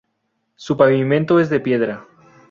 [0.55, 2.07] Su pavimento es de piedra.